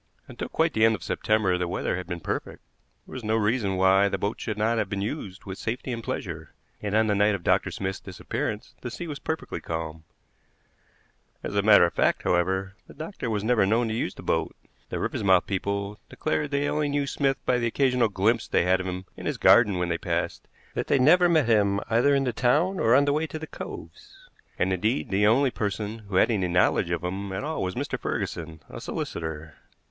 Until 0.27 0.49
quite 0.49 0.73
the 0.73 0.83
end 0.83 0.95
of 0.95 1.03
September 1.03 1.59
the 1.59 1.67
weather 1.67 1.95
had 1.95 2.07
been 2.07 2.21
perfect; 2.21 2.63
there 3.05 3.13
was 3.13 3.23
no 3.23 3.35
reason 3.35 3.77
why 3.77 4.09
the 4.09 4.17
boat 4.17 4.41
should 4.41 4.57
not 4.57 4.79
have 4.79 4.89
been 4.89 5.03
used 5.03 5.43
with 5.45 5.59
safety 5.59 5.91
and 5.91 6.03
pleasure, 6.03 6.55
and 6.81 6.95
on 6.95 7.05
the 7.05 7.13
night 7.13 7.35
of 7.35 7.43
Dr. 7.43 7.69
Smith's 7.69 7.99
disappearance 7.99 8.73
the 8.81 8.89
sea 8.89 9.05
was 9.05 9.19
perfectly 9.19 9.61
calm. 9.61 10.03
As 11.43 11.55
a 11.55 11.61
matter 11.61 11.85
of 11.85 11.93
fact, 11.93 12.23
however, 12.23 12.73
the 12.87 12.95
doctor 12.95 13.29
was 13.29 13.43
never 13.43 13.63
known 13.63 13.89
to 13.89 13.93
use 13.93 14.15
the 14.15 14.23
boat. 14.23 14.55
The 14.89 14.97
Riversmouth 14.97 15.45
people 15.45 15.99
declared 16.09 16.45
that 16.49 16.57
they 16.57 16.67
only 16.67 16.89
knew 16.89 17.05
Smith 17.05 17.37
by 17.45 17.59
the 17.59 17.67
occasional 17.67 18.09
glimpse 18.09 18.47
they 18.47 18.63
had 18.63 18.79
of 18.79 18.87
him 18.87 19.05
in 19.15 19.27
his 19.27 19.37
garden 19.37 19.77
when 19.77 19.89
they 19.89 19.99
passed; 19.99 20.47
that 20.73 20.87
they 20.87 20.97
never 20.97 21.29
met 21.29 21.45
him 21.47 21.79
either 21.91 22.15
in 22.15 22.23
the 22.23 22.33
town 22.33 22.79
or 22.79 22.95
on 22.95 23.05
the 23.05 23.13
way 23.13 23.27
to 23.27 23.37
the 23.37 23.45
coves; 23.45 24.27
and, 24.57 24.73
indeed, 24.73 25.09
the 25.11 25.27
only 25.27 25.51
person 25.51 25.99
who 26.09 26.15
had 26.15 26.31
any 26.31 26.47
knowledge 26.47 26.89
of 26.89 27.03
him 27.03 27.31
at 27.31 27.43
all 27.43 27.61
was 27.61 27.75
Mr. 27.75 27.99
Ferguson, 27.99 28.61
a 28.67 28.81
solicitor. 28.81 29.57